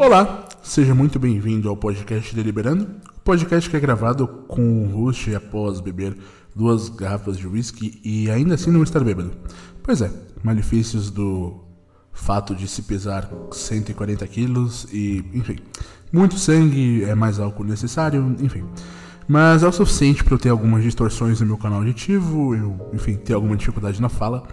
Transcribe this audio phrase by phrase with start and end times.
[0.00, 2.88] Olá, seja muito bem-vindo ao podcast Deliberando,
[3.22, 6.16] podcast que é gravado com o host após beber
[6.56, 9.30] duas garrafas de whisky e ainda assim não estar bêbado.
[9.82, 10.10] Pois é,
[10.42, 11.66] malefícios do
[12.14, 15.58] fato de se pesar 140 quilos e, enfim,
[16.10, 18.64] muito sangue é mais álcool necessário, enfim.
[19.28, 23.16] Mas é o suficiente para eu ter algumas distorções no meu canal auditivo, eu, enfim,
[23.16, 24.44] ter alguma dificuldade na fala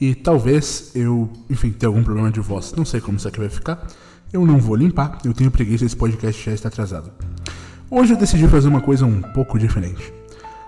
[0.00, 2.74] e talvez eu, enfim, ter algum problema de voz.
[2.76, 3.86] Não sei como isso aqui vai ficar.
[4.36, 7.10] Eu não vou limpar, eu tenho preguiça, esse podcast já está atrasado.
[7.90, 10.12] Hoje eu decidi fazer uma coisa um pouco diferente.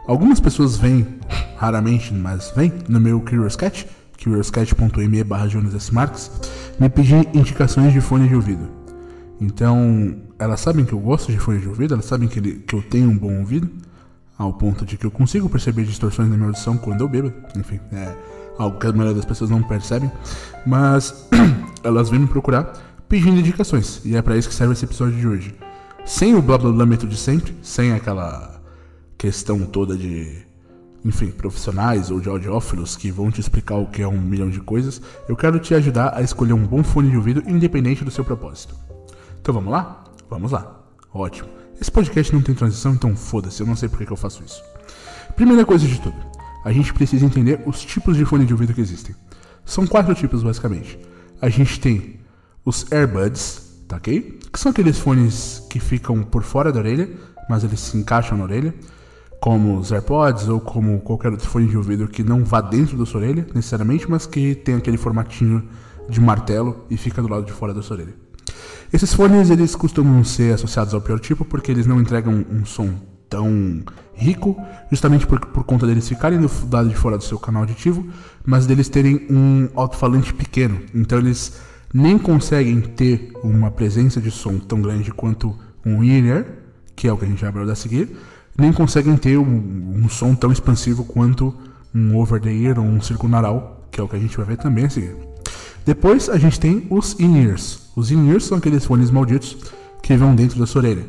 [0.07, 1.07] Algumas pessoas vêm,
[1.55, 3.87] raramente, mas vêm, no meu Curious Cat,
[4.25, 5.49] curiouscat.me barra.
[5.93, 6.31] Marques,
[6.81, 8.71] me pedir indicações de fone de ouvido.
[9.39, 12.75] Então, elas sabem que eu gosto de fone de ouvido, elas sabem que, ele, que
[12.75, 13.69] eu tenho um bom ouvido,
[14.39, 17.31] ao ponto de que eu consigo perceber distorções na minha audição quando eu bebo.
[17.55, 18.17] Enfim, é
[18.57, 20.11] algo que a maioria das pessoas não percebem.
[20.65, 21.29] Mas
[21.85, 25.27] elas vêm me procurar pedindo indicações, e é para isso que serve esse episódio de
[25.27, 25.55] hoje.
[26.05, 28.61] Sem o blá blá blá de sempre, sem aquela
[29.17, 30.47] questão toda de
[31.05, 34.61] enfim, profissionais ou de audiófilos que vão te explicar o que é um milhão de
[34.61, 38.25] coisas, eu quero te ajudar a escolher um bom fone de ouvido independente do seu
[38.25, 38.75] propósito.
[39.41, 40.05] Então vamos lá?
[40.29, 40.83] Vamos lá.
[41.13, 41.49] Ótimo.
[41.81, 44.63] Esse podcast não tem transição, então foda-se, eu não sei por que eu faço isso.
[45.37, 46.17] Primeira coisa de tudo,
[46.65, 49.15] a gente precisa entender os tipos de fone de ouvido que existem.
[49.65, 50.99] São quatro tipos basicamente.
[51.41, 52.18] A gente tem
[52.69, 54.39] os earbuds, tá ok?
[54.53, 57.09] Que são aqueles fones que ficam por fora da orelha,
[57.49, 58.75] mas eles se encaixam na orelha
[59.41, 63.07] como os AirPods ou como qualquer outro fone de ouvido que não vá dentro da
[63.07, 65.67] sua orelha, necessariamente, mas que tem aquele formatinho
[66.11, 68.15] de martelo e fica do lado de fora da sua orelha.
[68.93, 72.91] Esses fones eles costumam ser associados ao pior tipo porque eles não entregam um som
[73.31, 73.83] tão
[74.13, 74.61] rico,
[74.91, 78.07] justamente por, por conta deles ficarem do lado de fora do seu canal auditivo,
[78.45, 80.81] mas deles terem um alto-falante pequeno.
[80.95, 86.45] Então eles nem conseguem ter uma presença de som tão grande quanto um in-ear,
[86.95, 88.17] que é o que a gente vai abordar a seguir,
[88.57, 91.55] nem conseguem ter um, um som tão expansivo quanto
[91.95, 94.91] um over-the-ear ou um circunaural, que é o que a gente vai ver também a
[94.91, 95.17] seguir.
[95.87, 97.91] Depois a gente tem os in-ears.
[97.97, 99.57] Os in-ears são aqueles fones malditos
[100.03, 101.07] que vão dentro da sua orelha.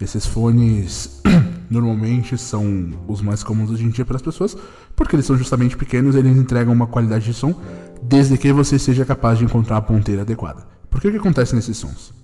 [0.00, 1.22] Esses fones
[1.70, 4.56] normalmente são os mais comuns hoje em dia para as pessoas,
[4.94, 7.54] porque eles são justamente pequenos e eles entregam uma qualidade de som,
[8.02, 10.66] desde que você seja capaz de encontrar a ponteira adequada.
[10.90, 12.14] Por que o que acontece nesses sons?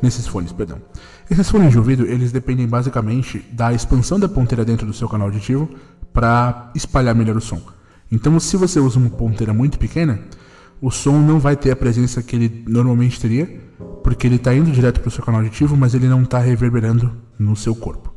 [0.00, 0.78] Nesses fones, perdão.
[1.30, 5.26] Esses fones de ouvido, eles dependem basicamente da expansão da ponteira dentro do seu canal
[5.26, 5.68] auditivo
[6.12, 7.60] para espalhar melhor o som.
[8.10, 10.20] Então, se você usa uma ponteira muito pequena,
[10.80, 13.46] o som não vai ter a presença que ele normalmente teria,
[14.02, 17.12] porque ele está indo direto para o seu canal auditivo, mas ele não está reverberando
[17.38, 18.14] no seu corpo.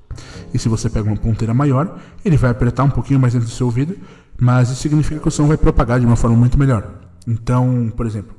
[0.53, 3.53] E se você pega uma ponteira maior, ele vai apertar um pouquinho mais dentro do
[3.53, 3.97] seu ouvido,
[4.39, 6.89] mas isso significa que o som vai propagar de uma forma muito melhor.
[7.27, 8.35] Então, por exemplo,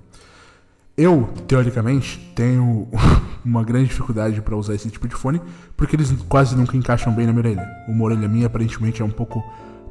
[0.97, 2.89] eu, teoricamente, tenho
[3.45, 5.41] uma grande dificuldade para usar esse tipo de fone,
[5.77, 7.69] porque eles quase nunca encaixam bem na minha orelha.
[7.89, 9.43] Uma orelha minha aparentemente é um pouco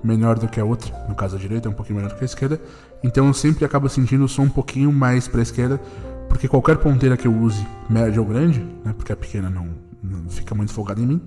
[0.04, 2.24] menor do que a outra, no caso a direita é um pouquinho menor do que
[2.24, 2.62] a esquerda,
[3.02, 5.80] então eu sempre acabo sentindo o som um pouquinho mais para a esquerda,
[6.28, 9.70] porque qualquer ponteira que eu use, média ou grande, né, porque a pequena não,
[10.02, 11.22] não fica muito folgada em mim,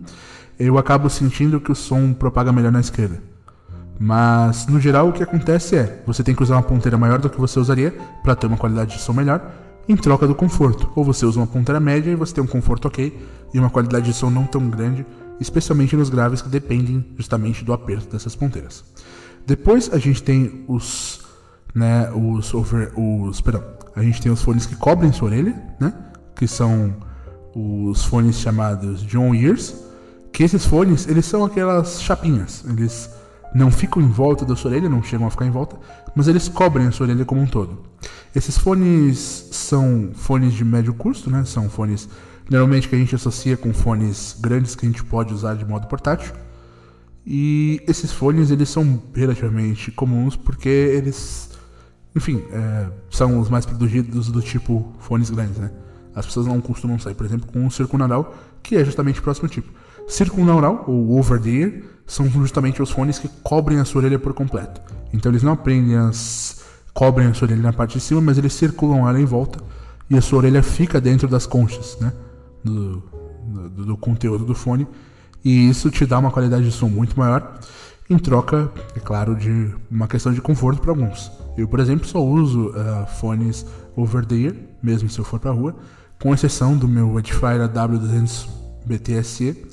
[0.59, 3.23] eu acabo sentindo que o som propaga melhor na esquerda.
[3.99, 7.31] Mas no geral o que acontece é, você tem que usar uma ponteira maior do
[7.31, 9.51] que você usaria para ter uma qualidade de som melhor,
[9.89, 10.91] em troca do conforto.
[10.95, 13.17] Ou você usa uma ponteira média e você tem um conforto ok
[13.55, 15.07] e uma qualidade de som não tão grande,
[15.41, 18.85] especialmente nos graves que dependem justamente do aperto dessas ponteiras.
[19.47, 21.21] Depois a gente tem os,
[21.75, 23.63] né, os over, os, perdão,
[23.95, 25.93] a gente tem os fones que cobrem sua orelha, né,
[26.35, 26.95] que são
[27.55, 29.75] os fones chamados John Ears,
[30.33, 33.09] que esses fones, eles são aquelas chapinhas, eles
[33.57, 35.77] não ficam em volta da sua orelha, não chegam a ficar em volta,
[36.15, 37.83] mas eles cobrem a sua orelha como um todo.
[38.35, 41.43] Esses fones são fones de médio custo, né?
[41.45, 42.09] São fones
[42.51, 45.87] normalmente que a gente associa com fones grandes que a gente pode usar de modo
[45.87, 46.35] portátil.
[47.27, 51.51] E esses fones eles são relativamente comuns porque eles,
[52.15, 55.71] enfim, é, são os mais produzidos do tipo fones grandes, né?
[56.15, 59.49] As pessoas não costumam sair, por exemplo, com um circunaural, que é justamente o próximo
[59.49, 59.71] tipo.
[60.07, 61.73] Circunaural, ou over the ear,
[62.07, 64.81] são justamente os fones que cobrem a sua orelha por completo.
[65.13, 66.65] Então eles não aprendem as
[66.95, 69.59] cobrem a sua orelha na parte de cima, mas eles circulam ela em volta
[70.09, 72.13] e a sua orelha fica dentro das conchas, né?
[72.65, 73.03] Do,
[73.47, 74.87] do, do conteúdo do fone.
[75.45, 77.61] E isso te dá uma qualidade de som muito maior,
[78.09, 81.31] em troca, é claro, de uma questão de conforto para alguns.
[81.57, 83.67] Eu, por exemplo, só uso uh, fones
[83.97, 85.75] over the ear, mesmo se eu for para rua,
[86.21, 88.49] com exceção do meu Edifier W200
[88.87, 89.67] BTSE,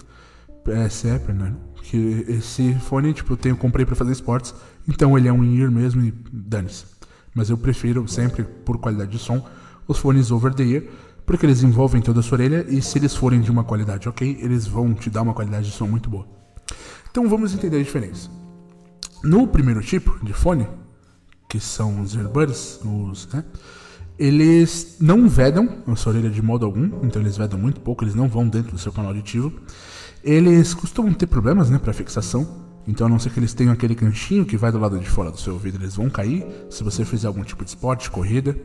[0.63, 1.55] PSE, perdão,
[1.93, 4.55] que esse fone, tipo, eu tenho, comprei para fazer esportes,
[4.87, 6.93] então ele é um ear mesmo e dane-se
[7.33, 9.45] mas eu prefiro sempre, por qualidade de som,
[9.87, 10.83] os fones over the ear,
[11.25, 14.37] porque eles envolvem toda a sua orelha e se eles forem de uma qualidade ok,
[14.41, 16.27] eles vão te dar uma qualidade de som muito boa.
[17.09, 18.29] Então vamos entender a diferença.
[19.23, 20.67] No primeiro tipo de fone,
[21.49, 23.43] que são os earbuds, os, né,
[24.17, 28.15] eles não vedam a sua orelha de modo algum, então eles vedam muito pouco, eles
[28.15, 29.51] não vão dentro do seu canal auditivo.
[30.23, 32.47] Eles costumam ter problemas né, para fixação,
[32.87, 35.31] então a não ser que eles tenham aquele ganchinho que vai do lado de fora
[35.31, 38.55] do seu ouvido, eles vão cair se você fizer algum tipo de esporte, corrida.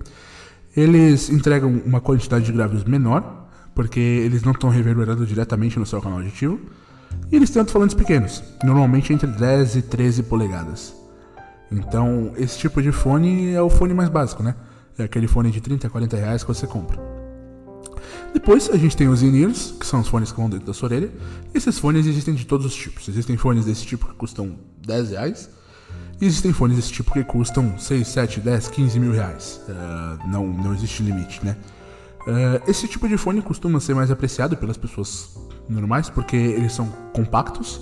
[0.76, 6.00] Eles entregam uma quantidade de graves menor, porque eles não estão reverberando diretamente no seu
[6.00, 6.60] canal auditivo.
[7.32, 10.94] E eles têm alto-falantes pequenos, normalmente entre 10 e 13 polegadas.
[11.70, 14.54] Então, esse tipo de fone é o fone mais básico, né?
[14.98, 16.98] É aquele fone de 30 a 40 reais que você compra.
[18.34, 20.88] Depois a gente tem os in-ears, que são os fones que vão dentro da sua
[20.88, 21.10] orelha.
[21.54, 23.08] Esses fones existem de todos os tipos.
[23.08, 24.56] Existem fones desse tipo que custam
[24.86, 25.48] 10 reais.
[26.20, 29.60] E existem fones desse tipo que custam 6, 7, 10, 15 mil reais.
[29.68, 31.56] Uh, não, não existe limite, né?
[32.26, 36.86] Uh, esse tipo de fone costuma ser mais apreciado pelas pessoas normais porque eles são
[37.14, 37.80] compactos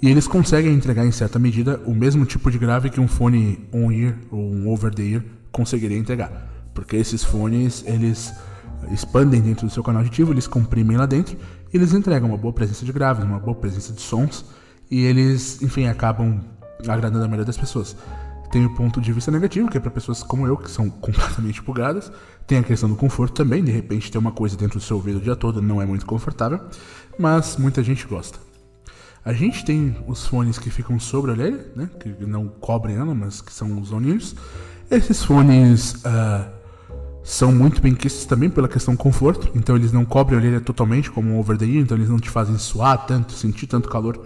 [0.00, 3.66] e eles conseguem entregar em certa medida o mesmo tipo de grave que um fone
[3.72, 5.22] on-ear ou um over-the-ear
[5.52, 6.50] conseguiria entregar.
[6.74, 8.32] Porque esses fones, eles
[8.90, 11.36] expandem dentro do seu canal auditivo, eles comprimem lá dentro
[11.72, 14.44] e eles entregam uma boa presença de graves, uma boa presença de sons
[14.90, 16.40] e eles, enfim, acabam
[16.88, 17.96] agradando a maioria das pessoas.
[18.50, 21.62] Tem o ponto de vista negativo, que é para pessoas como eu, que são completamente
[21.62, 22.12] bugadas.
[22.46, 25.18] Tem a questão do conforto também, de repente ter uma coisa dentro do seu ouvido
[25.18, 26.60] o dia todo não é muito confortável,
[27.18, 28.38] mas muita gente gosta.
[29.24, 33.14] A gente tem os fones que ficam sobre a orelha, né, que não cobrem ela,
[33.14, 34.34] mas que são os on-ears.
[34.92, 36.46] Esses fones uh,
[37.24, 41.10] são muito bem quistos também pela questão conforto, então eles não cobrem a orelha totalmente
[41.10, 44.22] como um over the ear, então eles não te fazem suar tanto, sentir tanto calor,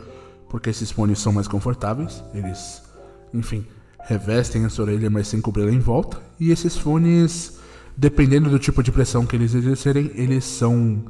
[0.51, 2.83] porque esses fones são mais confortáveis, eles,
[3.33, 3.65] enfim,
[4.07, 7.61] revestem a sua orelha, mas sem cobrir ela em volta, e esses fones,
[7.97, 11.05] dependendo do tipo de pressão que eles exercerem, eles são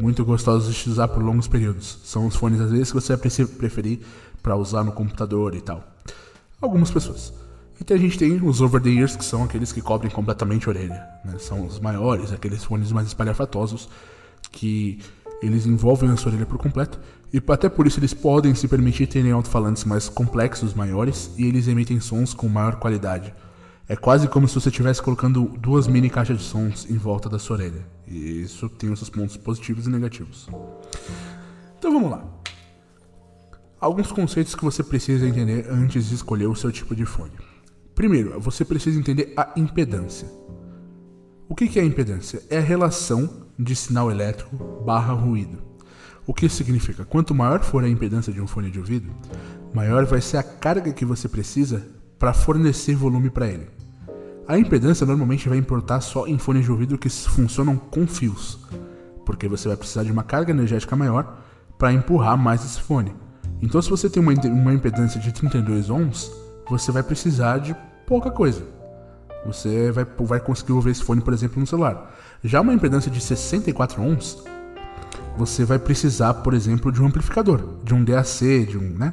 [0.00, 1.98] muito gostosos de usar por longos períodos.
[2.02, 4.00] São os fones, às vezes, que você vai preferir
[4.42, 5.84] para usar no computador e tal.
[6.62, 7.41] Algumas pessoas.
[7.82, 11.04] Então a gente tem os over-the-ears, que são aqueles que cobrem completamente a orelha.
[11.24, 11.36] Né?
[11.40, 13.88] São os maiores, aqueles fones mais espalhafatosos,
[14.52, 15.00] que
[15.42, 17.00] eles envolvem a sua orelha por completo.
[17.32, 21.66] E até por isso eles podem se permitir terem alto-falantes mais complexos, maiores, e eles
[21.66, 23.34] emitem sons com maior qualidade.
[23.88, 27.40] É quase como se você estivesse colocando duas mini caixas de sons em volta da
[27.40, 27.84] sua orelha.
[28.06, 30.48] E isso tem os seus pontos positivos e negativos.
[31.80, 32.24] Então vamos lá.
[33.80, 37.32] Alguns conceitos que você precisa entender antes de escolher o seu tipo de fone.
[37.94, 40.28] Primeiro, você precisa entender a impedância.
[41.48, 42.42] O que é a impedância?
[42.48, 45.58] É a relação de sinal elétrico barra ruído.
[46.26, 47.04] O que significa?
[47.04, 49.10] Quanto maior for a impedância de um fone de ouvido,
[49.74, 51.86] maior vai ser a carga que você precisa
[52.18, 53.68] para fornecer volume para ele.
[54.46, 58.60] A impedância normalmente vai importar só em fones de ouvido que funcionam com fios,
[59.26, 61.38] porque você vai precisar de uma carga energética maior
[61.76, 63.14] para empurrar mais esse fone.
[63.60, 66.30] Então, se você tem uma, uma impedância de 32 ohms,
[66.68, 67.74] você vai precisar de
[68.06, 68.62] pouca coisa.
[69.46, 72.14] Você vai, vai conseguir ouvir esse fone, por exemplo, no celular.
[72.44, 74.42] Já uma impedância de 64 ohms,
[75.36, 79.12] você vai precisar, por exemplo, de um amplificador, de um DAC, de um, né?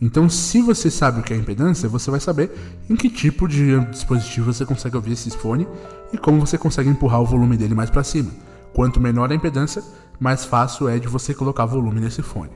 [0.00, 2.52] Então, se você sabe o que é impedância, você vai saber
[2.88, 5.66] em que tipo de dispositivo você consegue ouvir esse fone
[6.12, 8.30] e como você consegue empurrar o volume dele mais para cima.
[8.74, 9.82] Quanto menor a impedância,
[10.20, 12.52] mais fácil é de você colocar volume nesse fone,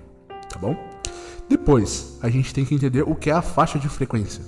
[0.51, 0.90] tá bom?
[1.51, 4.41] Depois, a gente tem que entender o que é a faixa de frequência.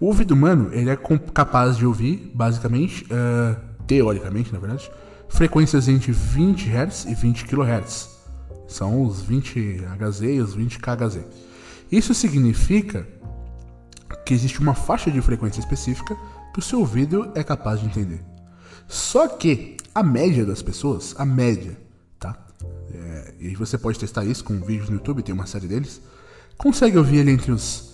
[0.00, 0.98] O ouvido humano ele é
[1.32, 3.56] capaz de ouvir, basicamente, uh,
[3.86, 4.90] teoricamente, na verdade,
[5.28, 8.10] frequências entre 20 Hz e 20 kHz.
[8.66, 11.20] São os 20 Hz e os 20 kHz.
[11.92, 13.06] Isso significa
[14.26, 16.16] que existe uma faixa de frequência específica
[16.52, 18.20] que o seu ouvido é capaz de entender.
[18.88, 21.78] Só que a média das pessoas, a média,
[22.18, 22.36] tá?
[22.92, 26.00] É, e você pode testar isso com vídeos no YouTube, tem uma série deles,
[26.62, 27.92] consegue ouvir ele entre os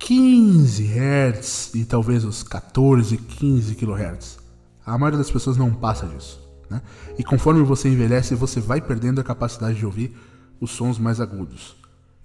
[0.00, 4.38] 15 Hz e talvez os 14, 15 kHz.
[4.84, 6.40] A maioria das pessoas não passa disso.
[6.68, 6.82] Né?
[7.16, 10.16] E conforme você envelhece, você vai perdendo a capacidade de ouvir
[10.60, 11.76] os sons mais agudos.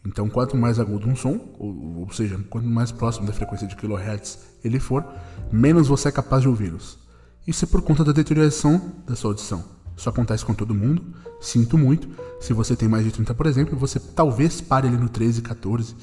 [0.04, 3.75] Então, quanto mais agudo um som, ou, ou seja, quanto mais próximo da frequência de
[3.75, 5.06] kHz ele for,
[5.51, 6.98] menos você é capaz de ouvi-los.
[7.46, 9.63] Isso é por conta da deterioração da sua audição.
[9.96, 11.04] Isso acontece com todo mundo.
[11.40, 12.08] Sinto muito.
[12.40, 15.96] Se você tem mais de 30, por exemplo, você talvez pare ali no 13, 14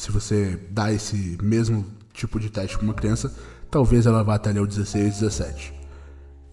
[0.00, 3.34] se você dá esse mesmo tipo de teste para uma criança,
[3.70, 5.74] talvez ela vá até ali ao 16, 17.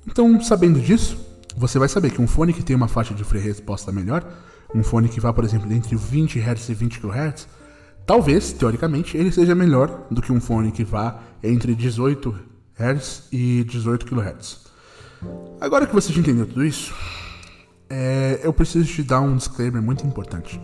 [0.06, 1.17] Então, sabendo disso,
[1.56, 4.29] você vai saber que um fone que tem uma faixa de freio resposta melhor,
[4.75, 7.48] um fone que vá, por exemplo, entre 20 Hz e 20 kHz,
[8.06, 12.36] talvez, teoricamente, ele seja melhor do que um fone que vá entre 18
[12.77, 14.66] Hz e 18 kHz.
[15.59, 16.93] Agora que você já entendeu tudo isso,
[17.89, 20.59] é, eu preciso te dar um disclaimer muito importante.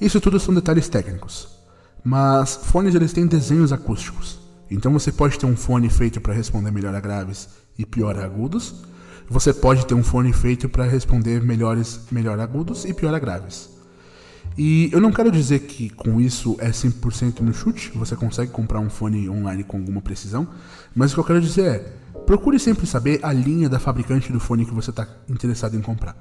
[0.00, 1.48] Isso tudo são detalhes técnicos,
[2.02, 4.38] mas fones eles têm desenhos acústicos.
[4.70, 8.24] Então você pode ter um fone feito para responder melhor a graves e pior a
[8.24, 8.84] agudos.
[9.28, 13.70] Você pode ter um fone feito para responder melhores, melhor agudos e pior a graves.
[14.58, 18.80] E eu não quero dizer que com isso é 100% no chute, você consegue comprar
[18.80, 20.48] um fone online com alguma precisão,
[20.94, 21.92] mas o que eu quero dizer é,
[22.30, 26.14] procure sempre saber a linha da fabricante do fone que você está interessado em comprar,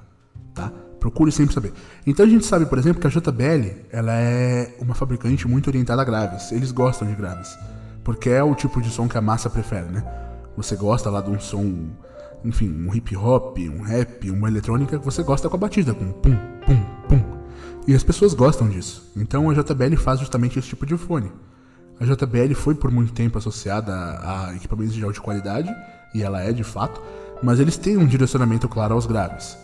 [0.55, 0.73] tá?
[0.99, 1.71] Procure sempre saber.
[2.03, 6.01] Então a gente sabe, por exemplo, que a JBL ela é uma fabricante muito orientada
[6.01, 6.51] a graves.
[6.51, 7.55] Eles gostam de graves,
[8.03, 10.03] porque é o tipo de som que a massa prefere, né?
[10.57, 11.91] Você gosta lá de um som,
[12.43, 16.11] enfim, um hip hop, um rap, uma eletrônica que você gosta com a batida, com
[16.11, 16.35] pum,
[16.65, 17.23] pum, pum.
[17.87, 19.11] E as pessoas gostam disso.
[19.15, 21.31] Então a JBL faz justamente esse tipo de fone.
[21.99, 25.69] A JBL foi por muito tempo associada a, equipamentos de alta qualidade,
[26.13, 27.01] e ela é de fato,
[27.41, 29.57] mas eles têm um direcionamento claro aos graves.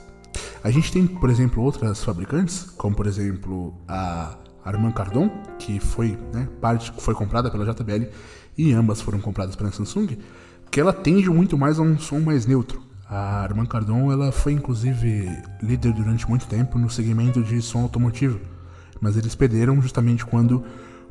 [0.64, 6.18] A gente tem, por exemplo, outras fabricantes, como por exemplo a Armand Cardon, que foi,
[6.34, 8.08] né, parte, foi comprada pela JBL
[8.58, 10.18] e ambas foram compradas pela Samsung,
[10.72, 12.82] que ela tende muito mais a um som mais neutro.
[13.08, 18.40] A Armand Cardon ela foi inclusive líder durante muito tempo no segmento de som automotivo,
[19.00, 20.64] mas eles perderam justamente quando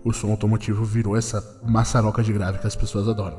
[0.02, 3.38] o som automotivo virou essa maçaroca de grave que as pessoas adoram.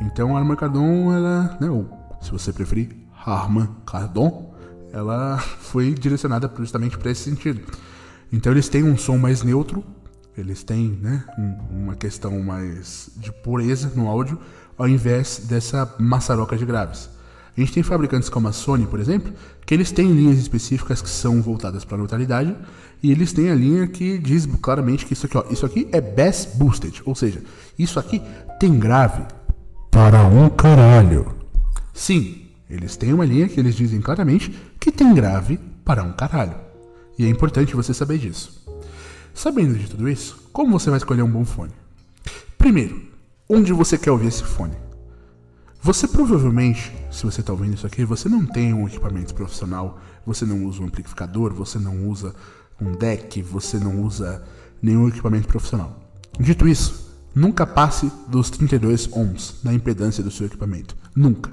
[0.00, 1.88] Então a Armand Cardon, ela, né, ou
[2.20, 2.90] se você preferir,
[3.24, 4.54] Armand Cardon,
[4.92, 7.60] ela foi direcionada justamente para esse sentido.
[8.32, 9.84] Então eles têm um som mais neutro,
[10.36, 11.24] eles têm né,
[11.70, 14.38] uma questão mais de pureza no áudio,
[14.76, 17.08] ao invés dessa maçaroca de graves.
[17.56, 19.32] A gente tem fabricantes como a Sony, por exemplo,
[19.64, 22.56] que eles têm linhas específicas que são voltadas para a neutralidade
[23.00, 26.00] e eles têm a linha que diz claramente que isso aqui, ó, isso aqui é
[26.00, 27.42] bass boosted, ou seja,
[27.78, 28.20] isso aqui
[28.58, 29.22] tem grave
[29.94, 31.32] para um caralho.
[31.92, 36.56] Sim, eles têm uma linha que eles dizem claramente que tem grave para um caralho.
[37.16, 38.66] E é importante você saber disso.
[39.32, 41.70] Sabendo de tudo isso, como você vai escolher um bom fone?
[42.58, 43.00] Primeiro,
[43.48, 44.74] onde você quer ouvir esse fone?
[45.80, 50.44] Você provavelmente, se você está ouvindo isso aqui, você não tem um equipamento profissional, você
[50.44, 52.34] não usa um amplificador, você não usa
[52.80, 54.42] um deck, você não usa
[54.82, 56.00] nenhum equipamento profissional.
[56.40, 57.03] Dito isso,
[57.34, 60.96] nunca passe dos 32 ohms na impedância do seu equipamento.
[61.14, 61.50] Nunca.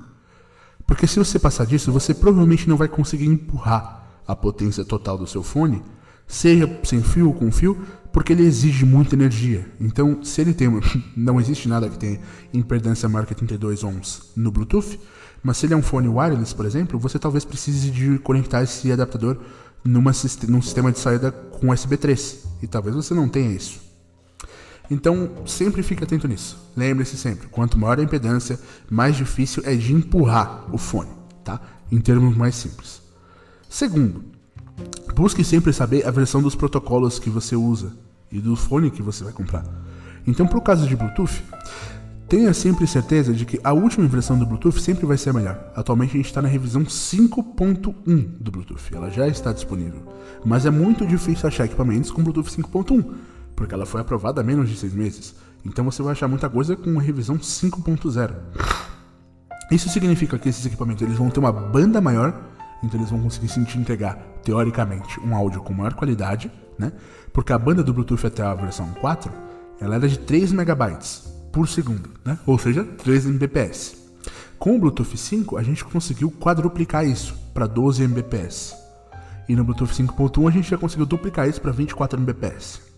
[0.85, 5.27] Porque se você passar disso, você provavelmente não vai conseguir empurrar a potência total do
[5.27, 5.81] seu fone,
[6.27, 9.65] seja sem fio ou com fio, porque ele exige muita energia.
[9.79, 10.67] Então, se ele tem.
[11.15, 12.19] Não existe nada que tenha
[12.53, 14.99] impedância maior que 32 ohms no Bluetooth,
[15.41, 18.91] mas se ele é um fone wireless, por exemplo, você talvez precise de conectar esse
[18.91, 19.37] adaptador
[19.83, 20.11] numa,
[20.47, 22.43] num sistema de saída com USB 3.
[22.61, 23.90] E talvez você não tenha isso.
[24.91, 26.57] Então, sempre fique atento nisso.
[26.77, 31.09] Lembre-se sempre: quanto maior a impedância, mais difícil é de empurrar o fone,
[31.43, 31.59] tá?
[31.91, 33.01] Em termos mais simples.
[33.69, 34.23] Segundo,
[35.15, 37.91] Busque sempre saber a versão dos protocolos que você usa
[38.31, 39.63] e do fone que você vai comprar.
[40.25, 41.43] Então, para o caso de Bluetooth,
[42.27, 45.71] tenha sempre certeza de que a última versão do Bluetooth sempre vai ser a melhor.
[45.75, 50.01] Atualmente a gente está na revisão 5.1 do Bluetooth, ela já está disponível.
[50.45, 53.05] Mas é muito difícil achar equipamentos com Bluetooth 5.1,
[53.61, 55.35] porque ela foi aprovada há menos de 6 meses.
[55.63, 58.33] Então você vai achar muita coisa com revisão 5.0.
[59.71, 62.51] Isso significa que esses equipamentos eles vão ter uma banda maior
[62.83, 66.91] então eles vão conseguir se entregar, teoricamente, um áudio com maior qualidade, né?
[67.31, 69.31] Porque a banda do Bluetooth até a versão 4,
[69.79, 72.39] ela era de 3 megabytes por segundo, né?
[72.45, 74.01] Ou seja, 3 Mbps.
[74.57, 78.75] Com o Bluetooth 5, a gente conseguiu quadruplicar isso para 12 Mbps.
[79.47, 82.90] E no Bluetooth 5.1 a gente já conseguiu duplicar isso para 24 Mbps.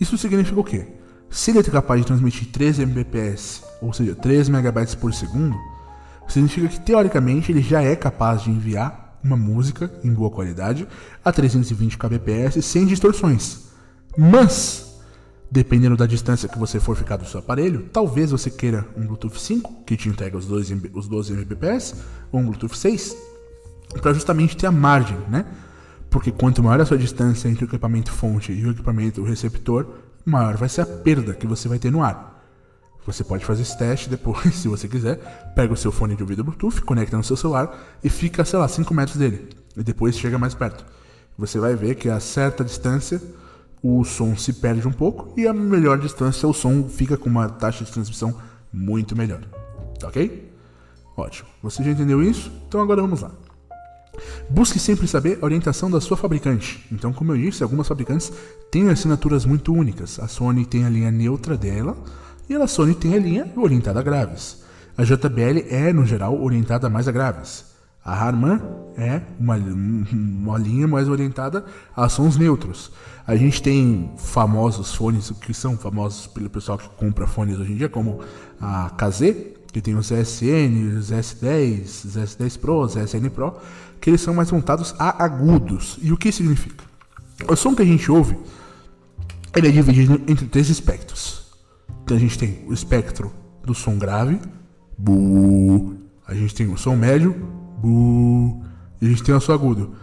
[0.00, 0.86] Isso significa o quê?
[1.30, 5.56] Se ele é capaz de transmitir 3 Mbps, ou seja, 3 megabytes por segundo,
[6.28, 10.86] significa que teoricamente ele já é capaz de enviar uma música em boa qualidade
[11.24, 13.66] a 320 kbps sem distorções.
[14.16, 14.98] Mas,
[15.50, 19.38] dependendo da distância que você for ficar do seu aparelho, talvez você queira um Bluetooth
[19.38, 21.94] 5 que te entrega os 12, os 12 Mbps
[22.30, 23.16] ou um Bluetooth 6
[24.00, 25.44] para justamente ter a margem, né?
[26.16, 29.86] Porque quanto maior a sua distância entre o equipamento fonte e o equipamento receptor,
[30.24, 32.42] maior vai ser a perda que você vai ter no ar.
[33.04, 35.52] Você pode fazer esse teste depois, se você quiser.
[35.54, 38.66] Pega o seu fone de ouvido Bluetooth, conecta no seu celular e fica, sei lá,
[38.66, 39.50] 5 metros dele.
[39.76, 40.86] E depois chega mais perto.
[41.36, 43.20] Você vai ver que a certa distância
[43.82, 47.46] o som se perde um pouco e a melhor distância o som fica com uma
[47.50, 48.34] taxa de transmissão
[48.72, 49.42] muito melhor.
[50.02, 50.50] Ok?
[51.14, 51.46] Ótimo.
[51.62, 52.50] Você já entendeu isso?
[52.66, 53.32] Então agora vamos lá.
[54.48, 56.84] Busque sempre saber a orientação da sua fabricante.
[56.90, 58.32] Então, como eu disse, algumas fabricantes
[58.70, 60.18] têm assinaturas muito únicas.
[60.20, 61.96] A Sony tem a linha neutra dela,
[62.48, 64.64] e a Sony tem a linha orientada a graves.
[64.96, 67.76] A JBL é, no geral, orientada mais a graves.
[68.06, 68.60] A Harman
[68.96, 72.92] é uma, uma linha mais orientada a sons neutros.
[73.26, 77.76] A gente tem famosos fones que são famosos pelo pessoal que compra fones hoje em
[77.76, 78.20] dia, como
[78.60, 79.34] a KZ,
[79.72, 83.56] que tem os SN, os S10, os S10 Pro, os SN Pro,
[84.00, 85.98] que eles são mais montados a agudos.
[86.02, 86.84] E o que significa?
[87.48, 88.36] O som que a gente ouve,
[89.54, 91.46] ele é dividido entre três espectros.
[92.04, 93.32] Então a gente tem o espectro
[93.64, 94.40] do som grave.
[96.26, 97.34] A gente tem o som médio.
[99.00, 99.94] E a gente tem o som agudo.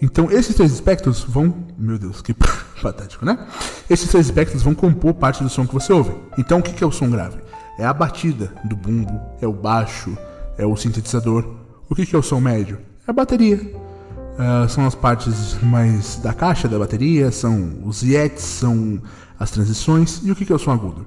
[0.00, 2.34] Então esses três espectros vão, meu Deus, que
[2.82, 3.46] patético, né?
[3.88, 6.12] Esses três espectros vão compor parte do som que você ouve.
[6.36, 7.38] Então o que é o som grave?
[7.78, 10.16] É a batida do bumbo, é o baixo,
[10.58, 11.61] é o sintetizador.
[11.92, 12.78] O que é o som médio?
[13.06, 13.58] É a bateria.
[13.58, 18.98] Uh, são as partes mais da caixa da bateria, são os yetis, são
[19.38, 20.22] as transições.
[20.24, 21.06] E o que é o som agudo?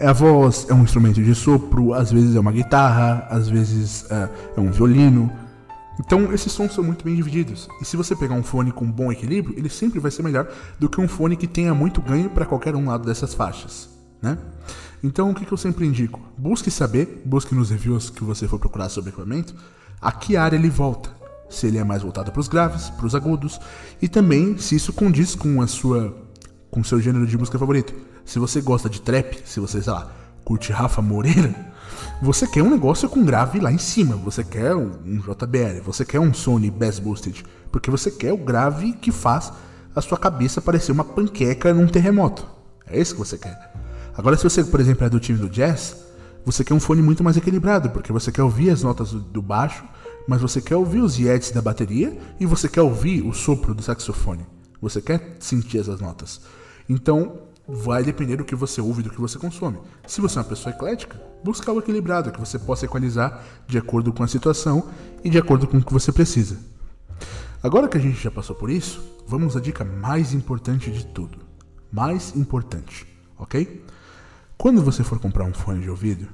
[0.00, 4.30] A voz, é um instrumento de sopro, às vezes é uma guitarra, às vezes uh,
[4.56, 5.28] é um violino.
[5.98, 7.68] Então, esses sons são muito bem divididos.
[7.80, 10.48] E se você pegar um fone com bom equilíbrio, ele sempre vai ser melhor
[10.78, 13.88] do que um fone que tenha muito ganho para qualquer um lado dessas faixas,
[14.22, 14.38] né?
[15.02, 16.20] Então, o que, que eu sempre indico?
[16.38, 19.52] Busque saber, busque nos reviews que você for procurar sobre equipamento,
[20.02, 21.10] a que área ele volta.
[21.48, 23.60] Se ele é mais voltado para os graves, para os agudos,
[24.00, 26.16] e também se isso condiz com a sua
[26.70, 27.94] com o seu gênero de música favorito.
[28.24, 30.10] Se você gosta de trap, se você, sei lá,
[30.42, 31.54] curte Rafa Moreira,
[32.22, 36.04] você quer um negócio com grave lá em cima, você quer um, um JBL, você
[36.04, 39.52] quer um Sony Bass Boosted, porque você quer o grave que faz
[39.94, 42.46] a sua cabeça parecer uma panqueca num terremoto.
[42.86, 43.72] É isso que você quer.
[44.16, 45.96] Agora, se você, por exemplo, é do time do jazz,
[46.44, 49.84] você quer um fone muito mais equilibrado, porque você quer ouvir as notas do baixo,
[50.26, 53.82] mas você quer ouvir os yetis da bateria e você quer ouvir o sopro do
[53.82, 54.46] saxofone.
[54.80, 56.40] Você quer sentir essas notas.
[56.88, 59.78] Então, vai depender do que você ouve do que você consome.
[60.06, 64.12] Se você é uma pessoa eclética, busca o equilibrado, que você possa equalizar de acordo
[64.12, 64.88] com a situação
[65.22, 66.58] e de acordo com o que você precisa.
[67.62, 71.38] Agora que a gente já passou por isso, vamos à dica mais importante de tudo.
[71.92, 73.06] Mais importante,
[73.38, 73.84] ok?
[74.62, 76.28] Quando você for comprar um fone de ouvido,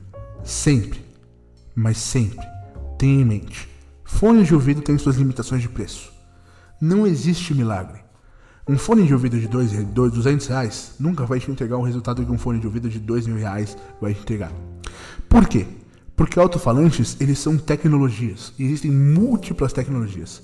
[0.44, 1.02] sempre,
[1.74, 2.46] mas sempre,
[2.98, 3.66] tenha em mente:
[4.04, 6.12] fones de ouvido têm suas limitações de preço.
[6.78, 8.00] Não existe milagre.
[8.68, 12.30] Um fone de ouvido de dois, 200 reais nunca vai te entregar o resultado que
[12.30, 14.52] um fone de ouvido de 2 mil reais vai te entregar.
[15.26, 15.66] Por quê?
[16.14, 18.52] Porque alto-falantes, eles são tecnologias.
[18.58, 20.42] Existem múltiplas tecnologias.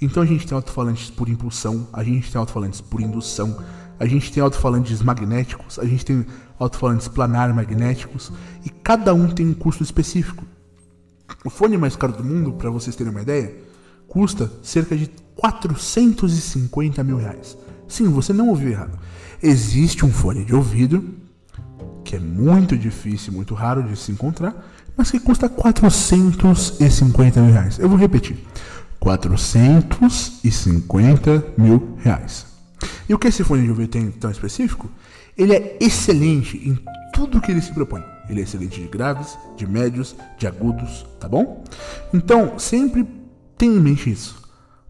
[0.00, 3.62] Então a gente tem alto-falantes por impulsão, a gente tem alto-falantes por indução,
[3.98, 6.26] a gente tem alto-falantes magnéticos, a gente tem
[6.58, 8.32] alto-falantes planar magnéticos
[8.64, 10.44] e cada um tem um custo específico.
[11.44, 13.54] O fone mais caro do mundo, para vocês terem uma ideia,
[14.08, 17.56] custa cerca de 450 mil reais.
[17.88, 18.98] Sim, você não ouviu errado.
[19.42, 21.04] Existe um fone de ouvido
[22.04, 24.54] que é muito difícil, muito raro de se encontrar,
[24.96, 27.78] mas que custa 450 mil reais.
[27.78, 28.36] Eu vou repetir:
[29.00, 32.45] 450 mil reais.
[33.08, 34.90] E o que esse fone de ouvido tem tão específico?
[35.36, 36.78] Ele é excelente em
[37.12, 38.02] tudo que ele se propõe.
[38.28, 41.64] Ele é excelente de graves, de médios, de agudos, tá bom?
[42.12, 43.06] Então, sempre
[43.56, 44.44] tenha em mente isso.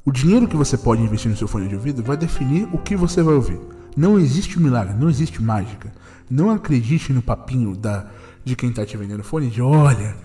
[0.05, 2.97] O dinheiro que você pode investir no seu fone de ouvido vai definir o que
[2.97, 3.59] você vai ouvir.
[3.97, 5.93] Não existe milagre, não existe mágica.
[6.31, 8.07] Não acredite no papinho da,
[8.45, 10.17] de quem está te vendendo fone de olha,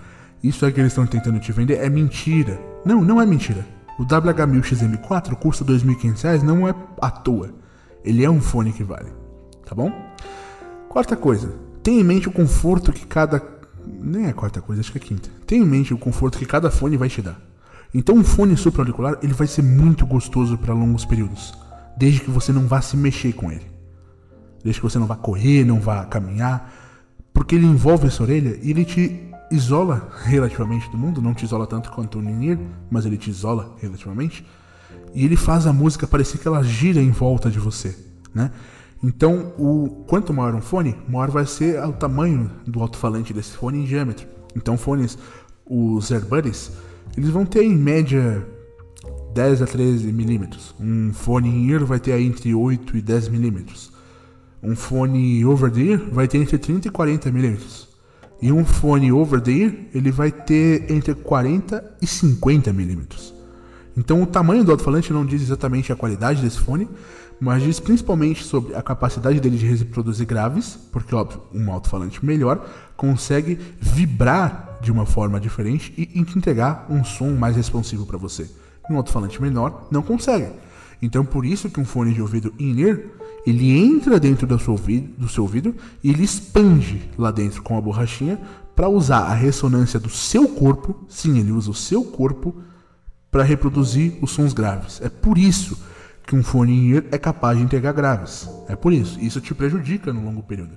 [0.42, 2.60] isso é que eles estão tentando te vender é mentira.
[2.84, 3.66] Não, não é mentira.
[3.98, 7.50] O WH1000XM4 custa R$ 2.500, não é à toa.
[8.04, 9.12] Ele é um fone que vale,
[9.64, 9.92] tá bom?
[10.88, 13.42] Quarta coisa, tenha em mente o conforto que cada.
[13.86, 15.30] Nem é a quarta coisa, acho que é a quinta.
[15.46, 17.40] Tenha em mente o conforto que cada fone vai te dar.
[17.94, 21.52] Então, um fone supraauricular ele vai ser muito gostoso para longos períodos,
[21.96, 23.70] desde que você não vá se mexer com ele.
[24.64, 26.72] Desde que você não vá correr, não vá caminhar,
[27.34, 31.66] porque ele envolve essa orelha e ele te isola relativamente do mundo, não te isola
[31.66, 32.58] tanto quanto o Ninir,
[32.90, 34.46] mas ele te isola relativamente.
[35.14, 37.96] E ele faz a música parecer que ela gira em volta de você,
[38.34, 38.50] né?
[39.02, 43.80] Então, o quanto maior um fone, maior vai ser o tamanho do alto-falante desse fone
[43.80, 44.26] em diâmetro.
[44.54, 45.18] Então, fones,
[45.66, 46.70] os AirBuddies,
[47.16, 48.46] eles vão ter em média
[49.34, 50.74] 10 a 13 milímetros.
[50.78, 53.92] Um fone in-ear vai ter aí entre 8 e 10 milímetros.
[54.62, 57.91] Um fone over-the-ear vai ter entre 30 e 40 milímetros.
[58.42, 63.32] E um fone over-the-ear ele vai ter entre 40 e 50 milímetros.
[63.96, 66.88] Então o tamanho do alto-falante não diz exatamente a qualidade desse fone,
[67.40, 72.68] mas diz principalmente sobre a capacidade dele de reproduzir graves, porque óbvio, um alto-falante melhor
[72.96, 78.50] consegue vibrar de uma forma diferente e entregar um som mais responsivo para você.
[78.90, 80.48] Um alto-falante menor não consegue.
[81.02, 83.00] Então por isso que um fone de ouvido in-ear
[83.44, 87.76] ele entra dentro do seu, ouvido, do seu ouvido e ele expande lá dentro com
[87.76, 88.40] a borrachinha
[88.74, 92.54] para usar a ressonância do seu corpo, sim, ele usa o seu corpo
[93.30, 95.00] para reproduzir os sons graves.
[95.02, 95.76] É por isso
[96.26, 98.48] que um fone in-ear é capaz de entregar graves.
[98.68, 99.18] É por isso.
[99.20, 100.76] Isso te prejudica no longo período.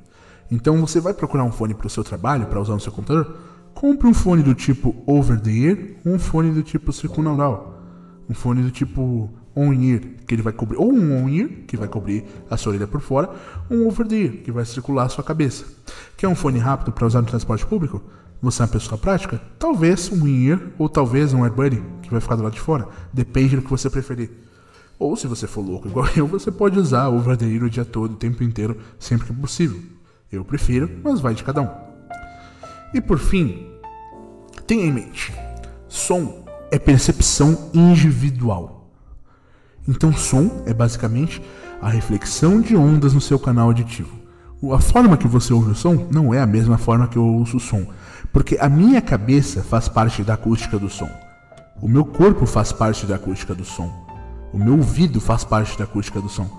[0.50, 3.38] Então você vai procurar um fone para o seu trabalho, para usar no seu computador,
[3.74, 7.82] compre um fone do tipo over the ear um fone do tipo circunaural.
[8.30, 12.26] Um fone do tipo on-ear, que ele vai cobrir, ou um on-ear, que vai cobrir
[12.50, 13.30] a sua orelha por fora,
[13.70, 15.66] um over-the-ear, que vai circular a sua cabeça.
[16.18, 18.02] Quer um fone rápido para usar no transporte público?
[18.42, 19.42] Você é uma pessoa prática?
[19.58, 22.88] Talvez um in-ear, ou talvez um AirBuddy, que vai ficar do lado de fora.
[23.14, 24.30] Depende do que você preferir.
[25.00, 28.14] Ou se você for louco igual eu, você pode usar o over-the-ear o dia todo,
[28.14, 29.82] o tempo inteiro, sempre que possível.
[30.32, 31.70] Eu prefiro, mas vai de cada um.
[32.94, 33.68] E por fim,
[34.68, 35.34] tenha em mente:
[35.88, 38.75] som é percepção individual.
[39.88, 41.42] Então, som é basicamente
[41.82, 44.26] a reflexão de ondas no seu canal auditivo.
[44.74, 47.58] A forma que você ouve o som não é a mesma forma que eu ouço
[47.58, 47.86] o som,
[48.34, 51.10] porque a minha cabeça faz parte da acústica do som.
[51.82, 53.92] O meu corpo faz parte da acústica do som.
[54.52, 56.50] O meu ouvido faz parte da acústica do som.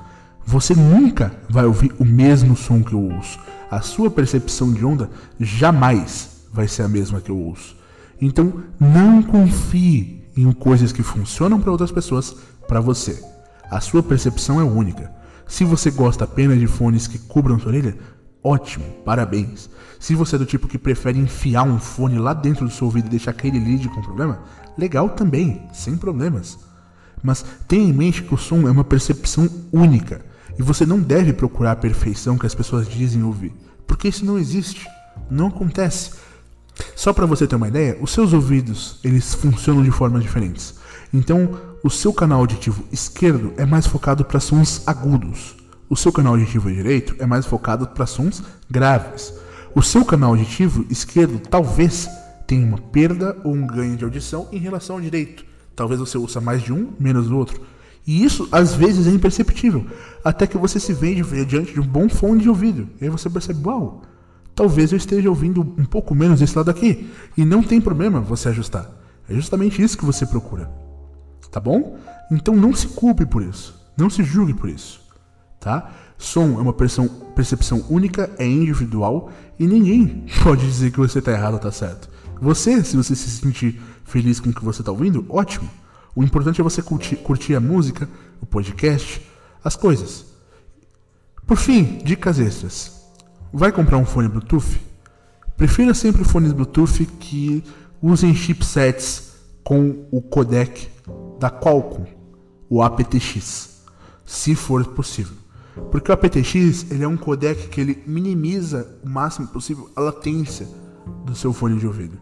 [0.44, 3.38] Você nunca vai ouvir o mesmo som que eu ouço.
[3.70, 5.10] A sua percepção de onda
[5.40, 7.76] jamais vai ser a mesma que eu ouço.
[8.20, 12.36] Então, não confie em coisas que funcionam para outras pessoas
[12.66, 13.22] para você.
[13.70, 15.10] A sua percepção é única.
[15.46, 17.96] Se você gosta apenas de fones que cubram sua orelha,
[18.42, 19.68] ótimo, parabéns.
[19.98, 23.06] Se você é do tipo que prefere enfiar um fone lá dentro do seu ouvido
[23.06, 24.40] e deixar que ele lide com problema,
[24.76, 26.58] legal também, sem problemas.
[27.22, 30.24] Mas tenha em mente que o som é uma percepção única
[30.58, 33.52] e você não deve procurar a perfeição que as pessoas dizem ouvir,
[33.86, 34.86] porque isso não existe,
[35.30, 36.12] não acontece.
[36.94, 40.74] Só para você ter uma ideia, os seus ouvidos eles funcionam de formas diferentes.
[41.12, 41.50] Então,
[41.82, 45.54] o seu canal auditivo esquerdo é mais focado para sons agudos.
[45.88, 49.32] O seu canal auditivo direito é mais focado para sons graves.
[49.74, 52.08] O seu canal auditivo esquerdo talvez
[52.46, 55.44] tenha uma perda ou um ganho de audição em relação ao direito.
[55.76, 57.60] Talvez você ouça mais de um, menos do outro.
[58.06, 59.86] E isso às vezes é imperceptível,
[60.24, 61.14] até que você se vê
[61.44, 62.88] diante de um bom fone de ouvido.
[63.00, 64.02] E aí você percebe, uau,
[64.54, 67.08] talvez eu esteja ouvindo um pouco menos desse lado aqui.
[67.36, 68.90] E não tem problema você ajustar.
[69.28, 70.85] É justamente isso que você procura
[71.50, 71.98] tá bom?
[72.30, 75.00] Então não se culpe por isso, não se julgue por isso,
[75.60, 75.90] tá?
[76.18, 81.54] Som é uma percepção, única, é individual e ninguém pode dizer que você tá errado
[81.54, 82.08] ou tá certo.
[82.40, 85.68] Você, se você se sentir feliz com o que você tá ouvindo, ótimo.
[86.14, 88.08] O importante é você curtir, curtir a música,
[88.40, 89.20] o podcast,
[89.62, 90.24] as coisas.
[91.46, 92.92] Por fim, dicas extras.
[93.52, 94.80] Vai comprar um fone Bluetooth?
[95.56, 97.62] Prefira sempre fones Bluetooth que
[98.02, 99.32] usem chipsets
[99.64, 100.88] com o codec
[101.38, 102.06] da Qualcomm,
[102.68, 103.82] o aptX,
[104.24, 105.36] se for possível.
[105.90, 110.66] Porque o aptX ele é um codec que ele minimiza o máximo possível a latência
[111.24, 112.18] do seu fone de ouvido.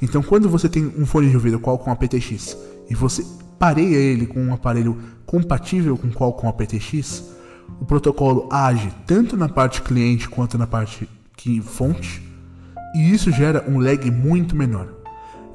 [0.00, 2.56] Então, quando você tem um fone de ouvido Qualcomm aptX
[2.88, 3.24] e você
[3.58, 7.24] pareia ele com um aparelho compatível com Qualcomm aptX,
[7.80, 12.22] o protocolo age tanto na parte cliente quanto na parte que fonte,
[12.94, 14.97] e isso gera um lag muito menor.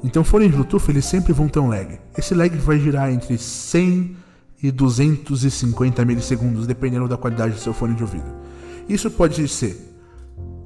[0.04, 1.98] Então, fones Bluetooth eles sempre vão ter um lag.
[2.16, 4.14] Esse lag vai girar entre 100
[4.62, 8.30] e 250 milissegundos, dependendo da qualidade do seu fone de ouvido.
[8.86, 9.94] Isso pode ser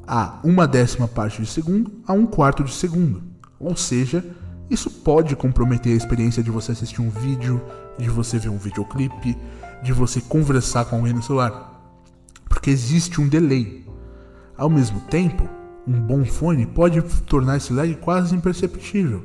[0.04, 3.22] a uma décima parte de segundo a um quarto de segundo.
[3.60, 4.24] Ou seja,
[4.68, 7.62] isso pode comprometer a experiência de você assistir um vídeo,
[7.96, 9.38] de você ver um videoclipe,
[9.84, 11.80] de você conversar com alguém no celular.
[12.48, 13.86] Porque existe um delay.
[14.56, 15.48] Ao mesmo tempo,
[15.88, 19.24] um bom fone pode tornar esse lag quase imperceptível.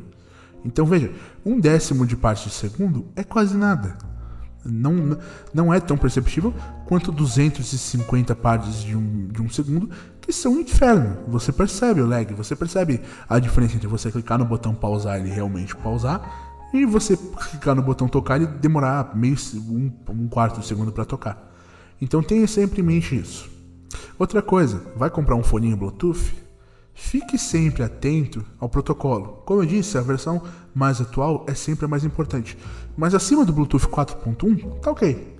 [0.64, 1.12] Então veja,
[1.46, 3.98] um décimo de parte de segundo é quase nada.
[4.66, 5.18] Não,
[5.54, 6.54] não é tão perceptível
[6.86, 9.90] quanto 250 partes de um, de um segundo,
[10.22, 11.18] que são um inferno.
[11.28, 15.30] Você percebe o lag, você percebe a diferença entre você clicar no botão pausar e
[15.30, 16.22] realmente pausar,
[16.74, 17.18] e você
[17.52, 19.36] clicar no botão tocar e demorar meio
[19.68, 21.52] um, um quarto de segundo para tocar.
[22.02, 23.52] Então tenha sempre em mente isso.
[24.18, 26.34] Outra coisa, vai comprar um foninho Bluetooth?
[26.94, 29.42] Fique sempre atento ao protocolo.
[29.46, 30.42] Como eu disse, a versão
[30.74, 32.58] mais atual é sempre a mais importante.
[32.96, 35.38] Mas acima do Bluetooth 4.1, tá ok.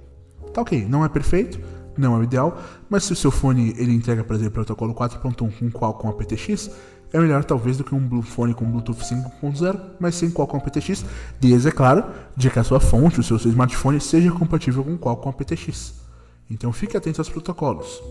[0.54, 1.60] Tá ok, não é perfeito,
[1.98, 5.60] não é o ideal, mas se o seu fone ele entrega, por exemplo, protocolo 4.1
[5.60, 6.70] com Qualcomm aptX,
[7.12, 11.06] é melhor talvez do que um fone com Bluetooth 5.0, mas sem Qualcomm aptX,
[11.40, 12.04] desde, é claro,
[12.36, 16.02] de que a sua fonte, o seu, seu smartphone, seja compatível com Qualcomm aptX.
[16.50, 18.02] Então fique atento aos protocolos.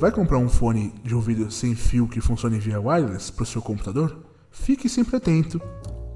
[0.00, 3.60] Vai comprar um fone de ouvido sem fio que funcione via wireless para o seu
[3.60, 4.16] computador?
[4.48, 5.60] Fique sempre atento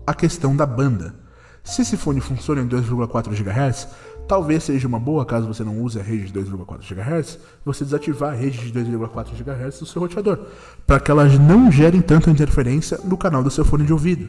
[0.06, 1.16] à questão da banda.
[1.64, 3.88] Se esse fone funciona em 2,4 GHz,
[4.28, 8.32] talvez seja uma boa, caso você não use a rede de 2,4 GHz, você desativar
[8.32, 10.46] a rede de 2,4 GHz do seu roteador,
[10.86, 14.28] para que elas não gerem tanta interferência no canal do seu fone de ouvido.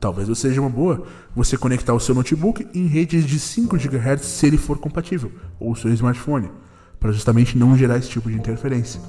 [0.00, 1.04] Talvez seja uma boa
[1.34, 5.30] você conectar o seu notebook em redes de 5 GHz se ele for compatível,
[5.60, 6.50] ou o seu smartphone,
[6.98, 9.00] para justamente não gerar esse tipo de interferência.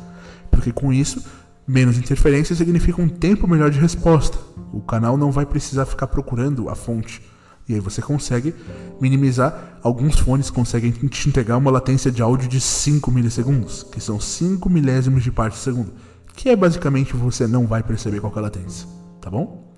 [0.51, 1.23] Porque com isso,
[1.67, 4.37] menos interferência significa um tempo melhor de resposta.
[4.71, 7.21] O canal não vai precisar ficar procurando a fonte.
[7.67, 8.55] E aí você consegue
[9.01, 9.79] minimizar.
[9.83, 14.69] Alguns fones conseguem te entregar uma latência de áudio de 5 milissegundos, que são 5
[14.69, 15.93] milésimos de parte de segundo,
[16.33, 18.87] que é basicamente você não vai perceber qual é a latência,
[19.19, 19.75] tá bom?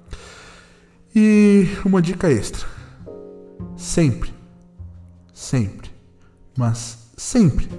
[1.15, 2.67] E uma dica extra.
[3.75, 4.31] Sempre,
[5.33, 5.89] sempre,
[6.55, 7.69] mas sempre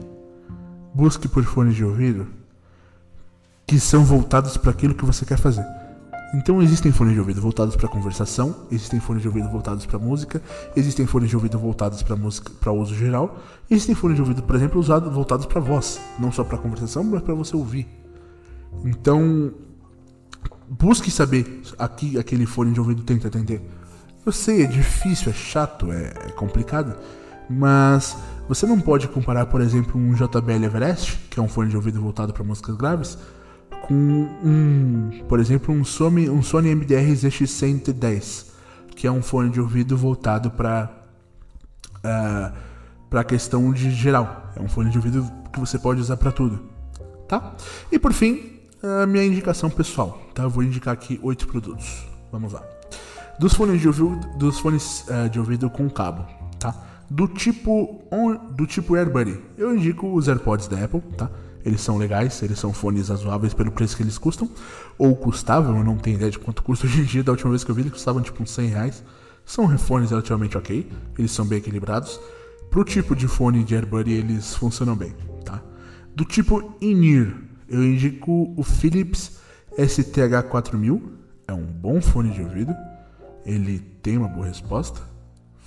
[0.94, 2.26] busque por fones de ouvido
[3.66, 5.64] que são voltados para aquilo que você quer fazer.
[6.34, 10.40] Então existem fones de ouvido voltados para conversação, existem fones de ouvido voltados para música,
[10.76, 14.54] existem fones de ouvido voltados para música, para uso geral, existem fones de ouvido, por
[14.54, 17.88] exemplo, usados voltados para voz, não só para conversação, mas para você ouvir.
[18.84, 19.52] Então,
[20.68, 23.60] busque saber aqui aquele fone de ouvido tenta atender.
[24.24, 26.96] Eu sei, é difícil, é chato, é, é complicado,
[27.48, 28.16] mas
[28.50, 32.00] você não pode comparar, por exemplo, um JBL Everest, que é um fone de ouvido
[32.00, 33.16] voltado para músicas graves,
[33.86, 38.46] com um, por exemplo, um Sony, um Sony MDR ZX110,
[38.96, 40.90] que é um fone de ouvido voltado para
[41.98, 42.52] uh, é,
[43.08, 44.50] para questão de geral.
[44.56, 46.60] É um fone de ouvido que você pode usar para tudo,
[47.28, 47.54] tá?
[47.92, 50.48] E por fim, a minha indicação pessoal, tá?
[50.48, 52.04] Vou indicar aqui oito produtos.
[52.32, 52.64] Vamos lá.
[53.38, 56.26] Dos fones de ouvido, dos fones uh, de ouvido com cabo,
[56.58, 56.89] tá?
[57.10, 58.04] Do tipo
[58.52, 61.28] do tipo AirBuddy, eu indico os AirPods da Apple, tá?
[61.64, 64.48] Eles são legais, eles são fones razoáveis pelo preço que eles custam,
[64.96, 67.22] ou custavam, eu não tenho ideia de quanto custa hoje em dia.
[67.22, 69.04] Da última vez que eu vi, eles custavam tipo uns 100 reais.
[69.44, 72.20] São fones relativamente ok, eles são bem equilibrados.
[72.70, 75.12] Pro tipo de fone de AirBuddy, eles funcionam bem,
[75.44, 75.60] tá?
[76.14, 77.34] Do tipo in-ear,
[77.68, 79.38] eu indico o Philips
[79.76, 81.02] STH4000.
[81.48, 82.74] É um bom fone de ouvido.
[83.44, 85.00] Ele tem uma boa resposta.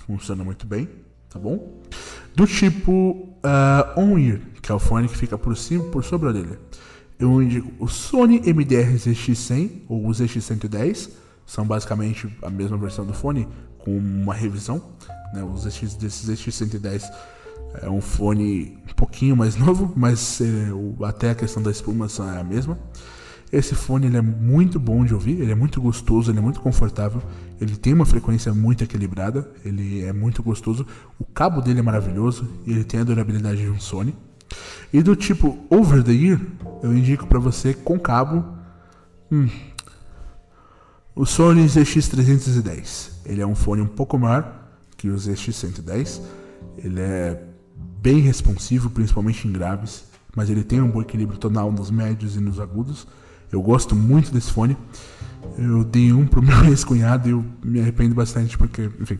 [0.06, 0.88] Funciona muito bem,
[1.34, 1.82] tá bom?
[2.34, 6.30] Do tipo uh, On-Ear, que é o fone que fica por cima, por sobre a
[6.30, 6.58] orelha.
[7.18, 11.10] Eu indico o Sony MDR ZX100 ou o ZX110.
[11.44, 13.46] São basicamente a mesma versão do fone,
[13.78, 14.94] com uma revisão.
[15.34, 15.42] Né?
[15.42, 17.04] O ZX, desse ZX110
[17.82, 20.40] é um fone um pouquinho mais novo, mas
[20.72, 22.78] o, até a questão da espuma é a mesma.
[23.54, 26.60] Esse fone ele é muito bom de ouvir, ele é muito gostoso, ele é muito
[26.60, 27.22] confortável,
[27.60, 30.84] ele tem uma frequência muito equilibrada, ele é muito gostoso,
[31.20, 34.12] o cabo dele é maravilhoso e ele tem a durabilidade de um Sony.
[34.92, 36.40] E do tipo over the ear,
[36.82, 38.44] eu indico para você com cabo
[39.30, 39.48] hum,
[41.14, 43.10] o Sony ZX310.
[43.24, 44.52] Ele é um fone um pouco maior
[44.96, 46.20] que o ZX110.
[46.78, 47.40] Ele é
[48.02, 52.40] bem responsivo, principalmente em graves, mas ele tem um bom equilíbrio tonal nos médios e
[52.40, 53.06] nos agudos.
[53.52, 54.76] Eu gosto muito desse fone.
[55.58, 59.18] Eu dei um pro meu ex-cunhado e eu me arrependo bastante porque, enfim,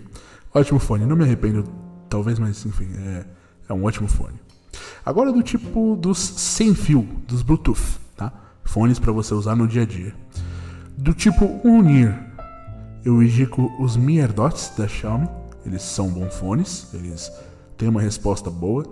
[0.53, 1.07] ótimo fone.
[1.07, 1.65] Não me arrependo,
[2.09, 3.25] talvez, mas enfim, é,
[3.69, 4.35] é um ótimo fone.
[5.05, 8.33] Agora do tipo dos sem fio, dos Bluetooth, tá?
[8.65, 10.15] Fones para você usar no dia a dia.
[10.97, 12.15] Do tipo Unir,
[13.05, 15.29] eu indico os Mi AirDots da Xiaomi.
[15.67, 17.31] Eles são bons fones, eles
[17.77, 18.85] tem uma resposta boa.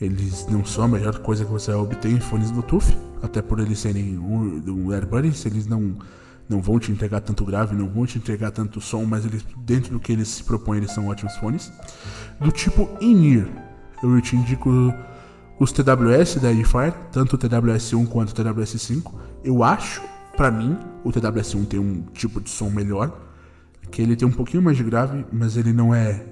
[0.00, 3.78] Eles não são a melhor coisa que você obter em fones Bluetooth, até por eles
[3.78, 5.96] serem um, um eles não,
[6.48, 9.94] não vão te entregar tanto grave, não vão te entregar tanto som, mas eles dentro
[9.94, 11.72] do que eles se propõem, eles são ótimos fones.
[12.38, 13.48] Do tipo in-ear,
[14.02, 14.92] eu te indico
[15.58, 19.12] os TWS da Edifier, tanto o TWS1 quanto o TWS5.
[19.42, 20.02] Eu acho,
[20.36, 23.18] para mim, o TWS1 tem um tipo de som melhor,
[23.90, 26.22] que ele tem um pouquinho mais de grave, mas ele não é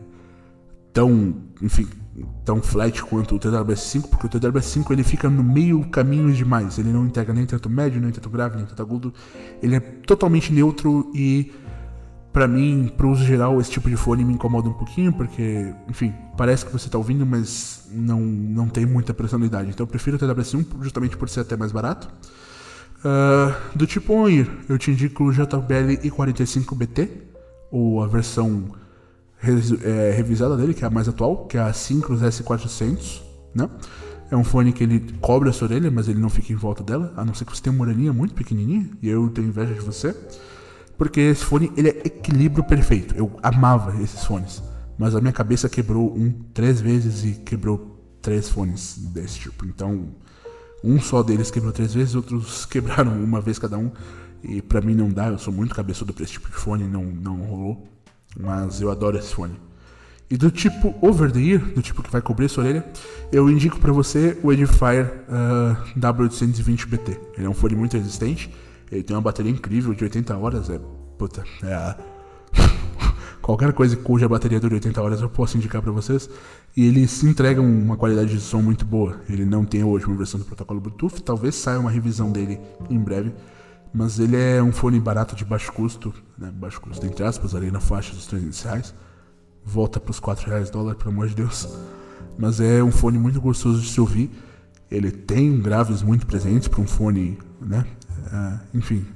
[0.93, 1.89] tão, enfim,
[2.45, 6.79] tão flat quanto o TWS5, porque o TWS5 ele fica no meio caminho demais.
[6.79, 9.13] Ele não entrega nem tanto médio, nem tanto grave, nem tanto agudo.
[9.63, 11.53] Ele é totalmente neutro e
[12.33, 16.13] para mim, pro uso geral, esse tipo de fone me incomoda um pouquinho, porque, enfim,
[16.37, 19.71] parece que você tá ouvindo, mas não, não tem muita personalidade.
[19.71, 22.09] Então eu prefiro o TWS1 justamente por ser até mais barato.
[22.99, 27.09] Uh, do tipo ONIR, eu te indico o JBL i45BT,
[27.71, 28.65] ou a versão
[29.83, 33.23] é, revisada dele, que é a mais atual, que é a Synchros S400,
[33.55, 33.69] né?
[34.31, 36.83] É um fone que ele cobre a sua orelha, mas ele não fica em volta
[36.83, 39.75] dela, a não ser que você tenha uma orelhinha muito pequenininha, e eu tenho inveja
[39.75, 40.17] de você.
[40.97, 43.15] Porque esse fone, ele é equilíbrio perfeito.
[43.17, 44.63] Eu amava esses fones.
[44.97, 49.67] Mas a minha cabeça quebrou um três vezes e quebrou três fones desse tipo.
[49.67, 50.09] Então,
[50.83, 53.91] um só deles quebrou três vezes, outros quebraram uma vez cada um.
[54.43, 57.05] E pra mim não dá, eu sou muito cabeçudo pra esse tipo de fone, não,
[57.05, 57.89] não rolou.
[58.37, 59.59] Mas eu adoro esse fone.
[60.31, 62.85] E do tipo over the ear, do tipo que vai cobrir sua orelha,
[63.31, 67.19] eu indico para você o Edifier uh, W820BT.
[67.37, 68.51] Ele é um fone muito resistente,
[68.91, 70.81] ele tem uma bateria incrível de 80 horas, é.
[71.19, 71.95] Puta, é.
[73.43, 76.29] Qualquer coisa cuja bateria dure 80 horas eu posso indicar para vocês.
[76.75, 79.21] E ele se entrega uma qualidade de som muito boa.
[79.29, 82.99] Ele não tem hoje uma versão do protocolo Bluetooth, talvez saia uma revisão dele em
[82.99, 83.33] breve.
[83.95, 86.51] Mas ele é um fone barato de baixo custo, né?
[86.53, 88.95] baixo custo entre aspas, ali na faixa dos 300 reais
[89.65, 91.69] volta para os 4 reais dólar, pelo amor de Deus.
[92.37, 94.31] Mas é um fone muito gostoso de se ouvir.
[94.91, 97.87] Ele tem graves muito presentes para um fone, né?
[98.27, 99.07] Uh, enfim.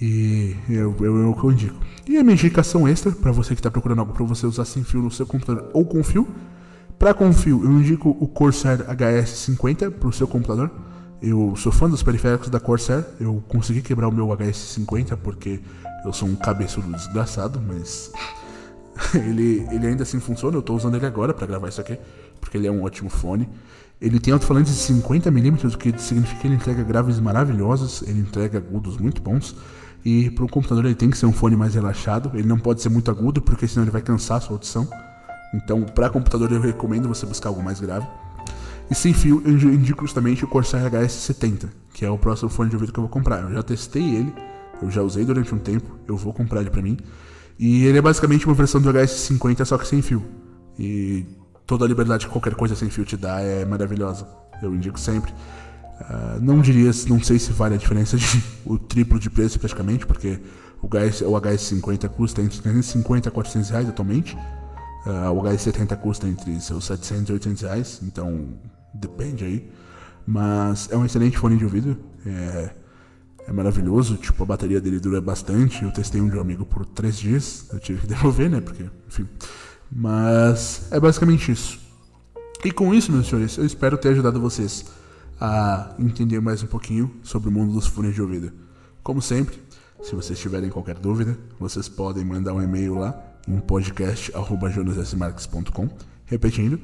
[0.00, 1.76] E eu, eu, eu, eu indico.
[2.06, 4.84] E a minha indicação extra, para você que está procurando algo para você usar sem
[4.84, 6.28] fio no seu computador ou com fio.
[6.98, 10.70] Para com fio, eu indico o Corsair HS50 para o seu computador.
[11.22, 13.04] Eu sou fã dos periféricos da Corsair.
[13.20, 15.60] Eu consegui quebrar o meu HS50 porque
[16.04, 18.10] eu sou um cabeçudo desgraçado, mas
[19.14, 21.98] ele, ele ainda assim funciona, eu estou usando ele agora para gravar isso aqui,
[22.40, 23.48] porque ele é um ótimo fone.
[24.00, 28.56] Ele tem alto-falante de 50mm, o que significa que ele entrega graves maravilhosos, ele entrega
[28.56, 29.54] agudos muito bons.
[30.02, 32.80] E para o computador ele tem que ser um fone mais relaxado, ele não pode
[32.80, 34.88] ser muito agudo, porque senão ele vai cansar a sua audição.
[35.52, 38.06] Então, para computador eu recomendo você buscar algo mais grave.
[38.90, 42.76] E sem fio, eu indico justamente o Corsair HS70, que é o próximo fone de
[42.76, 43.42] ouvido que eu vou comprar.
[43.42, 44.34] Eu já testei ele,
[44.82, 46.98] eu já usei durante um tempo, eu vou comprar ele para mim.
[47.56, 50.24] E ele é basicamente uma versão do HS50, só que sem fio.
[50.76, 51.24] E
[51.66, 54.26] toda a liberdade que qualquer coisa sem fio te dá é maravilhosa.
[54.60, 55.30] Eu indico sempre.
[56.00, 60.04] Uh, não diria, não sei se vale a diferença de o triplo de preço praticamente,
[60.04, 60.40] porque
[60.82, 64.34] o, HS, o HS50 custa entre 350 e 400 reais atualmente.
[65.06, 68.48] Uh, o HS70 custa entre seus 700 e 800 reais, então
[68.94, 69.70] depende aí.
[70.26, 71.96] Mas é um excelente fone de ouvido.
[72.24, 72.70] É,
[73.48, 75.82] é maravilhoso, tipo, a bateria dele dura bastante.
[75.82, 78.60] Eu testei um de um amigo por três dias, eu tive que devolver, né?
[78.60, 79.26] Porque, enfim.
[79.90, 81.80] Mas é basicamente isso.
[82.64, 84.84] E com isso, meus senhores, eu espero ter ajudado vocês
[85.40, 88.52] a entender mais um pouquinho sobre o mundo dos fones de ouvido.
[89.02, 89.58] Como sempre,
[90.02, 95.88] se vocês tiverem qualquer dúvida, vocês podem mandar um e-mail lá em podcast.jonasmarques.com
[96.26, 96.78] Repetindo,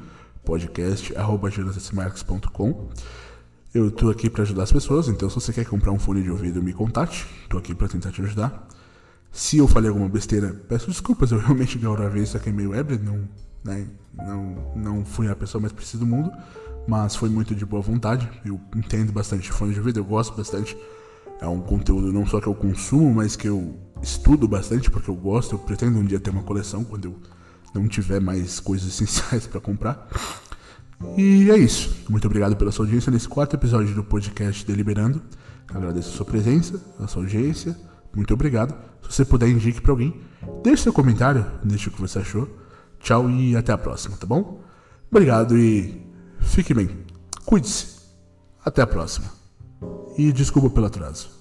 [0.47, 2.89] podcast.jonasmarques.com
[3.77, 6.31] eu tô aqui para ajudar as pessoas, então se você quer comprar um fone de
[6.31, 7.27] ouvido, me contate.
[7.47, 8.67] Tô aqui para tentar te ajudar.
[9.31, 13.29] Se eu falei alguma besteira, peço desculpas, eu realmente gravei isso aqui meio web, não,
[13.63, 16.33] né, não, não fui a pessoa mais precisa do mundo,
[16.89, 18.27] mas foi muito de boa vontade.
[18.47, 20.75] Eu entendo bastante fone de ouvido, eu gosto bastante.
[21.39, 25.15] É um conteúdo não só que eu consumo, mas que eu estudo bastante porque eu
[25.15, 25.57] gosto.
[25.57, 27.17] Eu pretendo um dia ter uma coleção quando eu
[27.77, 30.09] não tiver mais coisas essenciais para comprar.
[31.17, 32.05] E é isso.
[32.09, 35.23] Muito obrigado pela sua audiência nesse quarto episódio do podcast Deliberando.
[35.69, 37.77] Agradeço a sua presença, a sua audiência.
[38.15, 38.75] Muito obrigado.
[39.03, 40.21] Se você puder, indique para alguém.
[40.63, 42.49] Deixe seu comentário, deixe o que você achou.
[42.99, 44.61] Tchau e até a próxima, tá bom?
[45.11, 46.03] Obrigado e
[46.41, 46.89] fique bem.
[47.45, 47.97] Cuide-se.
[48.65, 49.27] Até a próxima.
[50.17, 51.36] E desculpa pelo atraso.